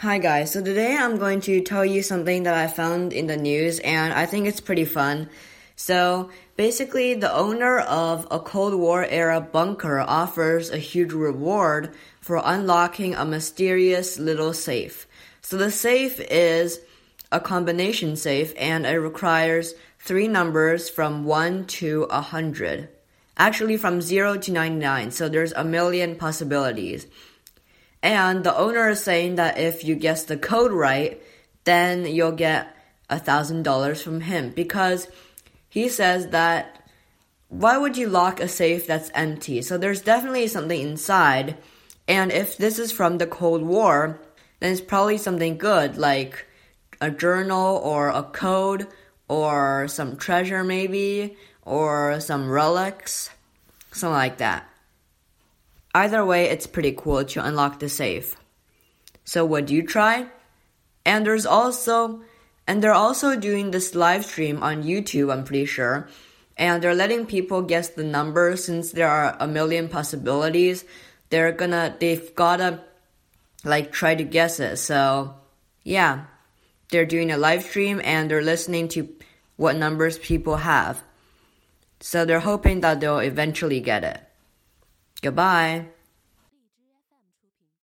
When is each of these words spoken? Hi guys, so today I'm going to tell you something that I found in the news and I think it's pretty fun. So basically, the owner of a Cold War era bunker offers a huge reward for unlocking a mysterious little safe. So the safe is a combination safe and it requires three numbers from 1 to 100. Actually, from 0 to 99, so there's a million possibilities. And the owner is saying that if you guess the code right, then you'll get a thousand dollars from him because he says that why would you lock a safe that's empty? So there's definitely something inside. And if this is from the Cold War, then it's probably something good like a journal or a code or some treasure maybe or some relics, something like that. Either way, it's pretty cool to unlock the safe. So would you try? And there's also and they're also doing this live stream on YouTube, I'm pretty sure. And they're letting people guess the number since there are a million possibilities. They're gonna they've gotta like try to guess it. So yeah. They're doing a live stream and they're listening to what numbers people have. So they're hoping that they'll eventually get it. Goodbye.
Hi 0.00 0.16
guys, 0.16 0.52
so 0.52 0.62
today 0.62 0.96
I'm 0.96 1.18
going 1.18 1.42
to 1.42 1.60
tell 1.60 1.84
you 1.84 2.02
something 2.02 2.44
that 2.44 2.54
I 2.54 2.68
found 2.68 3.12
in 3.12 3.26
the 3.26 3.36
news 3.36 3.80
and 3.80 4.14
I 4.14 4.24
think 4.24 4.46
it's 4.46 4.58
pretty 4.58 4.86
fun. 4.86 5.28
So 5.76 6.30
basically, 6.56 7.12
the 7.12 7.30
owner 7.30 7.80
of 7.80 8.26
a 8.30 8.38
Cold 8.40 8.72
War 8.72 9.04
era 9.04 9.42
bunker 9.42 10.00
offers 10.00 10.70
a 10.70 10.78
huge 10.78 11.12
reward 11.12 11.92
for 12.22 12.40
unlocking 12.42 13.14
a 13.14 13.26
mysterious 13.26 14.18
little 14.18 14.54
safe. 14.54 15.06
So 15.42 15.58
the 15.58 15.70
safe 15.70 16.18
is 16.18 16.80
a 17.30 17.38
combination 17.38 18.16
safe 18.16 18.54
and 18.56 18.86
it 18.86 18.96
requires 19.00 19.74
three 19.98 20.28
numbers 20.28 20.88
from 20.88 21.26
1 21.26 21.66
to 21.66 22.06
100. 22.08 22.88
Actually, 23.36 23.76
from 23.76 24.00
0 24.00 24.38
to 24.38 24.50
99, 24.50 25.10
so 25.10 25.28
there's 25.28 25.52
a 25.52 25.62
million 25.62 26.16
possibilities. 26.16 27.06
And 28.02 28.44
the 28.44 28.56
owner 28.56 28.88
is 28.90 29.02
saying 29.02 29.34
that 29.36 29.58
if 29.58 29.84
you 29.84 29.94
guess 29.94 30.24
the 30.24 30.36
code 30.36 30.72
right, 30.72 31.22
then 31.64 32.06
you'll 32.06 32.32
get 32.32 32.74
a 33.10 33.18
thousand 33.18 33.64
dollars 33.64 34.02
from 34.02 34.20
him 34.20 34.50
because 34.50 35.08
he 35.68 35.88
says 35.88 36.28
that 36.28 36.76
why 37.48 37.76
would 37.76 37.96
you 37.96 38.08
lock 38.08 38.40
a 38.40 38.48
safe 38.48 38.86
that's 38.86 39.10
empty? 39.12 39.60
So 39.60 39.76
there's 39.76 40.02
definitely 40.02 40.46
something 40.46 40.80
inside. 40.80 41.56
And 42.06 42.30
if 42.30 42.56
this 42.56 42.78
is 42.78 42.92
from 42.92 43.18
the 43.18 43.26
Cold 43.26 43.62
War, 43.62 44.20
then 44.60 44.72
it's 44.72 44.80
probably 44.80 45.18
something 45.18 45.58
good 45.58 45.96
like 45.98 46.46
a 47.00 47.10
journal 47.10 47.76
or 47.78 48.08
a 48.08 48.22
code 48.22 48.86
or 49.28 49.88
some 49.88 50.16
treasure 50.16 50.62
maybe 50.62 51.36
or 51.62 52.20
some 52.20 52.48
relics, 52.48 53.30
something 53.90 54.14
like 54.14 54.38
that. 54.38 54.69
Either 55.94 56.24
way, 56.24 56.48
it's 56.48 56.66
pretty 56.66 56.92
cool 56.92 57.24
to 57.24 57.44
unlock 57.44 57.78
the 57.78 57.88
safe. 57.88 58.36
So 59.24 59.44
would 59.44 59.70
you 59.70 59.86
try? 59.86 60.26
And 61.04 61.26
there's 61.26 61.46
also 61.46 62.22
and 62.66 62.82
they're 62.82 62.92
also 62.92 63.36
doing 63.36 63.70
this 63.70 63.94
live 63.94 64.24
stream 64.24 64.62
on 64.62 64.84
YouTube, 64.84 65.32
I'm 65.32 65.44
pretty 65.44 65.66
sure. 65.66 66.08
And 66.56 66.82
they're 66.82 66.94
letting 66.94 67.26
people 67.26 67.62
guess 67.62 67.88
the 67.88 68.04
number 68.04 68.56
since 68.56 68.92
there 68.92 69.08
are 69.08 69.36
a 69.40 69.48
million 69.48 69.88
possibilities. 69.88 70.84
They're 71.30 71.52
gonna 71.52 71.96
they've 71.98 72.34
gotta 72.34 72.80
like 73.64 73.92
try 73.92 74.14
to 74.14 74.24
guess 74.24 74.60
it. 74.60 74.76
So 74.76 75.34
yeah. 75.82 76.26
They're 76.90 77.06
doing 77.06 77.30
a 77.30 77.38
live 77.38 77.62
stream 77.62 78.00
and 78.02 78.30
they're 78.30 78.42
listening 78.42 78.88
to 78.88 79.08
what 79.56 79.76
numbers 79.76 80.18
people 80.18 80.56
have. 80.56 81.02
So 82.00 82.24
they're 82.24 82.40
hoping 82.40 82.80
that 82.80 82.98
they'll 82.98 83.18
eventually 83.18 83.80
get 83.80 84.02
it. 84.02 84.20
Goodbye. 85.22 85.99